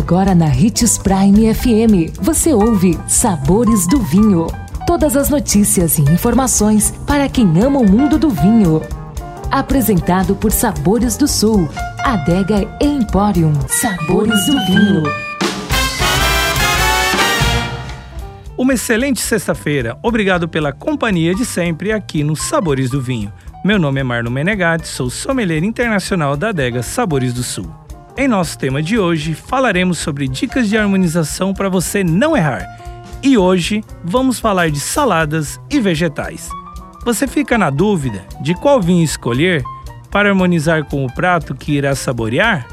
Agora 0.00 0.34
na 0.34 0.46
Ritz 0.46 0.96
Prime 0.96 1.54
FM, 1.54 2.18
você 2.22 2.54
ouve 2.54 2.98
Sabores 3.06 3.86
do 3.86 4.00
Vinho. 4.00 4.46
Todas 4.86 5.14
as 5.14 5.28
notícias 5.28 5.98
e 5.98 6.02
informações 6.02 6.90
para 7.06 7.28
quem 7.28 7.46
ama 7.62 7.80
o 7.80 7.88
mundo 7.88 8.18
do 8.18 8.30
vinho. 8.30 8.80
Apresentado 9.50 10.34
por 10.34 10.52
Sabores 10.52 11.18
do 11.18 11.28
Sul, 11.28 11.68
Adega 12.02 12.66
Emporium. 12.80 13.52
Sabores 13.68 14.46
do 14.46 14.52
Vinho. 14.64 15.02
Uma 18.56 18.72
excelente 18.72 19.20
sexta-feira. 19.20 19.98
Obrigado 20.02 20.48
pela 20.48 20.72
companhia 20.72 21.34
de 21.34 21.44
sempre 21.44 21.92
aqui 21.92 22.24
no 22.24 22.34
Sabores 22.34 22.88
do 22.88 23.02
Vinho. 23.02 23.30
Meu 23.62 23.78
nome 23.78 24.00
é 24.00 24.02
Marlon 24.02 24.30
Menegatti, 24.30 24.88
sou 24.88 25.10
sommelier 25.10 25.62
internacional 25.62 26.38
da 26.38 26.48
adega 26.48 26.82
Sabores 26.82 27.34
do 27.34 27.42
Sul. 27.42 27.70
Em 28.20 28.28
nosso 28.28 28.58
tema 28.58 28.82
de 28.82 28.98
hoje, 28.98 29.32
falaremos 29.32 29.96
sobre 29.96 30.28
dicas 30.28 30.68
de 30.68 30.76
harmonização 30.76 31.54
para 31.54 31.70
você 31.70 32.04
não 32.04 32.36
errar. 32.36 32.66
E 33.22 33.38
hoje 33.38 33.82
vamos 34.04 34.38
falar 34.38 34.70
de 34.70 34.78
saladas 34.78 35.58
e 35.70 35.80
vegetais. 35.80 36.50
Você 37.02 37.26
fica 37.26 37.56
na 37.56 37.70
dúvida 37.70 38.22
de 38.42 38.52
qual 38.52 38.78
vinho 38.78 39.02
escolher 39.02 39.64
para 40.10 40.28
harmonizar 40.28 40.84
com 40.84 41.02
o 41.02 41.10
prato 41.10 41.54
que 41.54 41.72
irá 41.72 41.94
saborear? 41.94 42.68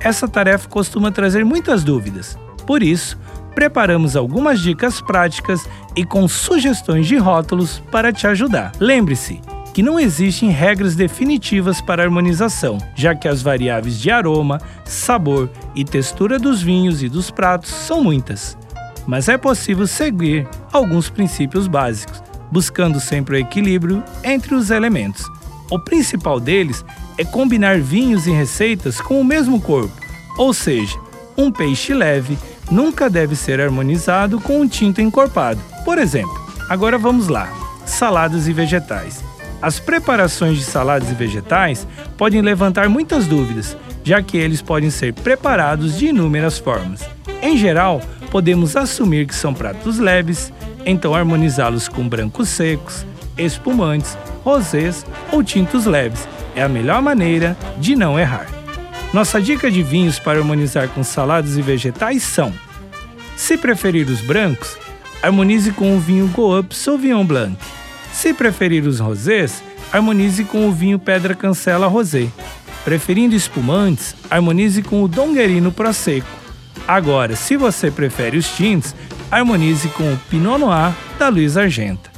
Essa 0.00 0.26
tarefa 0.26 0.68
costuma 0.68 1.12
trazer 1.12 1.44
muitas 1.44 1.84
dúvidas. 1.84 2.36
Por 2.66 2.82
isso, 2.82 3.16
preparamos 3.54 4.16
algumas 4.16 4.58
dicas 4.58 5.00
práticas 5.00 5.68
e 5.94 6.04
com 6.04 6.26
sugestões 6.26 7.06
de 7.06 7.16
rótulos 7.16 7.80
para 7.92 8.12
te 8.12 8.26
ajudar. 8.26 8.72
Lembre-se, 8.80 9.40
que 9.74 9.82
não 9.82 9.98
existem 9.98 10.50
regras 10.50 10.94
definitivas 10.94 11.80
para 11.80 12.04
harmonização, 12.04 12.78
já 12.94 13.12
que 13.12 13.26
as 13.26 13.42
variáveis 13.42 13.98
de 13.98 14.08
aroma, 14.08 14.60
sabor 14.84 15.50
e 15.74 15.84
textura 15.84 16.38
dos 16.38 16.62
vinhos 16.62 17.02
e 17.02 17.08
dos 17.08 17.28
pratos 17.28 17.70
são 17.70 18.00
muitas. 18.00 18.56
Mas 19.04 19.28
é 19.28 19.36
possível 19.36 19.88
seguir 19.88 20.48
alguns 20.72 21.10
princípios 21.10 21.66
básicos, 21.66 22.22
buscando 22.52 23.00
sempre 23.00 23.36
o 23.36 23.40
equilíbrio 23.40 24.02
entre 24.22 24.54
os 24.54 24.70
elementos. 24.70 25.26
O 25.68 25.78
principal 25.80 26.38
deles 26.38 26.84
é 27.18 27.24
combinar 27.24 27.80
vinhos 27.80 28.28
e 28.28 28.30
receitas 28.30 29.00
com 29.00 29.20
o 29.20 29.24
mesmo 29.24 29.60
corpo, 29.60 30.00
ou 30.38 30.54
seja, 30.54 30.96
um 31.36 31.50
peixe 31.50 31.92
leve 31.92 32.38
nunca 32.70 33.10
deve 33.10 33.34
ser 33.34 33.60
harmonizado 33.60 34.40
com 34.40 34.60
um 34.60 34.68
tinto 34.68 35.00
encorpado. 35.00 35.60
Por 35.84 35.98
exemplo, 35.98 36.40
agora 36.70 36.96
vamos 36.96 37.26
lá: 37.26 37.52
saladas 37.84 38.46
e 38.46 38.52
vegetais. 38.52 39.33
As 39.64 39.80
preparações 39.80 40.58
de 40.58 40.64
saladas 40.64 41.10
e 41.10 41.14
vegetais 41.14 41.88
podem 42.18 42.42
levantar 42.42 42.86
muitas 42.86 43.26
dúvidas, 43.26 43.74
já 44.04 44.20
que 44.20 44.36
eles 44.36 44.60
podem 44.60 44.90
ser 44.90 45.14
preparados 45.14 45.96
de 45.96 46.08
inúmeras 46.08 46.58
formas. 46.58 47.08
Em 47.40 47.56
geral, 47.56 48.02
podemos 48.30 48.76
assumir 48.76 49.26
que 49.26 49.34
são 49.34 49.54
pratos 49.54 49.98
leves, 49.98 50.52
então 50.84 51.14
harmonizá-los 51.14 51.88
com 51.88 52.06
brancos 52.06 52.50
secos, 52.50 53.06
espumantes, 53.38 54.18
rosés 54.44 55.06
ou 55.32 55.42
tintos 55.42 55.86
leves 55.86 56.28
é 56.54 56.62
a 56.62 56.68
melhor 56.68 57.00
maneira 57.00 57.56
de 57.78 57.96
não 57.96 58.20
errar. 58.20 58.46
Nossa 59.14 59.40
dica 59.40 59.70
de 59.70 59.82
vinhos 59.82 60.18
para 60.18 60.40
harmonizar 60.40 60.90
com 60.90 61.02
saladas 61.02 61.56
e 61.56 61.62
vegetais 61.62 62.22
são: 62.22 62.52
se 63.34 63.56
preferir 63.56 64.10
os 64.10 64.20
brancos, 64.20 64.76
harmonize 65.22 65.72
com 65.72 65.96
o 65.96 66.00
vinho 66.00 66.28
Go 66.28 66.58
Up 66.58 66.76
Sauvignon 66.76 67.24
Blanc. 67.24 67.56
Se 68.24 68.32
preferir 68.32 68.86
os 68.86 69.00
rosés, 69.00 69.62
harmonize 69.92 70.44
com 70.44 70.66
o 70.66 70.72
vinho 70.72 70.98
Pedra 70.98 71.34
Cancela 71.34 71.86
Rosé. 71.86 72.28
Preferindo 72.82 73.34
espumantes, 73.34 74.16
harmonize 74.30 74.82
com 74.82 75.02
o 75.02 75.08
Donguerino 75.08 75.70
Prosecco. 75.70 76.26
Agora, 76.88 77.36
se 77.36 77.54
você 77.54 77.90
prefere 77.90 78.38
os 78.38 78.48
tintos, 78.48 78.94
harmonize 79.30 79.86
com 79.88 80.10
o 80.10 80.18
Pinot 80.30 80.58
Noir 80.58 80.94
da 81.18 81.28
Luiz 81.28 81.58
Argenta. 81.58 82.10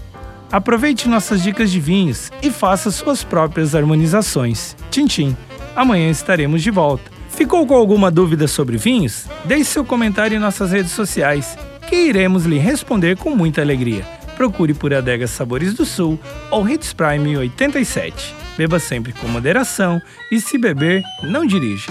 Aproveite 0.53 1.09
nossas 1.09 1.43
dicas 1.43 1.73
de 1.73 1.81
vinhos 1.81 2.31
e 2.41 2.53
faça 2.53 2.93
suas 2.93 3.25
próprias 3.25 3.75
harmonizações. 3.75 4.77
Tintim, 4.93 5.37
amanhã 5.75 6.09
estaremos 6.09 6.63
de 6.63 6.71
volta. 6.71 7.11
Ficou 7.31 7.67
com 7.67 7.75
alguma 7.75 8.13
dúvida 8.13 8.47
sobre 8.47 8.77
vinhos? 8.77 9.25
Deixe 9.45 9.73
seu 9.73 9.85
comentário 9.85 10.37
em 10.37 10.41
nossas 10.41 10.71
redes 10.71 10.93
sociais, 10.93 11.59
que 11.89 11.97
iremos 11.97 12.45
lhe 12.45 12.59
responder 12.59 13.17
com 13.17 13.35
muita 13.35 13.61
alegria 13.61 14.16
procure 14.37 14.75
por 14.75 14.95
Adegas 14.95 15.31
Sabores 15.31 15.75
do 15.75 15.85
Sul 15.85 16.21
ou 16.51 16.69
Hits 16.69 16.93
Prime 16.93 17.37
87. 17.37 18.35
Beba 18.57 18.79
sempre 18.79 19.13
com 19.13 19.27
moderação 19.27 20.01
e 20.31 20.41
se 20.41 20.57
beber, 20.57 21.03
não 21.23 21.47
dirija. 21.47 21.91